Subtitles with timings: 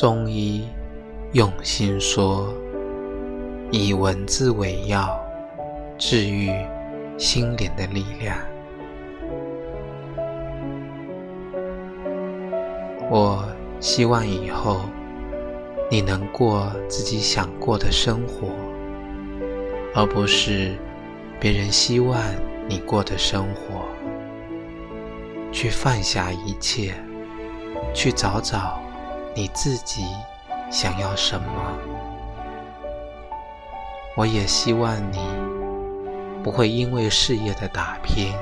[0.00, 0.64] 中医
[1.32, 2.54] 用心说，
[3.72, 5.10] 以文字为药，
[5.98, 6.52] 治愈
[7.18, 8.38] 心灵的力量。
[13.10, 13.44] 我
[13.80, 14.82] 希望以后
[15.90, 18.46] 你能过自己想过的生活，
[19.96, 20.76] 而不是
[21.40, 22.16] 别人希望
[22.68, 23.84] 你过的生活。
[25.50, 26.94] 去放下一切，
[27.92, 28.80] 去找找。
[29.38, 30.04] 你自己
[30.68, 31.46] 想要什么？
[34.16, 35.20] 我也希望你
[36.42, 38.34] 不会因为事业的打拼，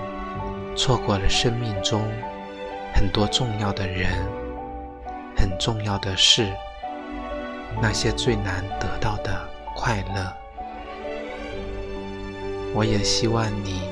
[0.75, 2.01] 错过了生命中
[2.95, 4.11] 很多重要的人、
[5.37, 6.51] 很重要的事，
[7.79, 9.39] 那些最难得到的
[9.75, 10.33] 快乐。
[12.73, 13.83] 我也希望你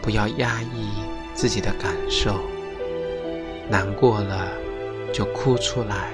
[0.00, 1.02] 不要压抑
[1.34, 2.38] 自己的感受，
[3.68, 4.46] 难过了。
[5.12, 6.10] 就哭出来，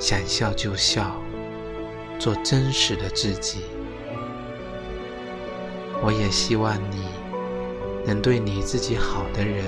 [0.00, 1.12] 想笑就笑，
[2.18, 3.60] 做真实的自己。
[6.02, 7.04] 我也希望你
[8.04, 9.64] 能对你自己好的人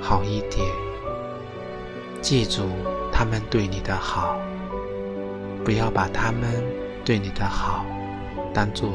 [0.00, 0.64] 好一点，
[2.20, 2.62] 记住
[3.10, 4.38] 他们对你的好，
[5.64, 6.62] 不要把他们
[7.04, 7.84] 对你的好
[8.54, 8.90] 当做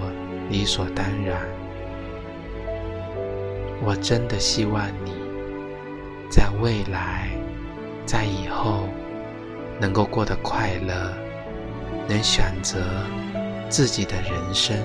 [0.50, 1.42] 理所当然。
[3.84, 5.12] 我真的希望你
[6.30, 7.41] 在未来。
[8.06, 8.88] 在以后
[9.80, 11.14] 能够过得快乐，
[12.08, 12.80] 能选择
[13.70, 14.78] 自己的人生。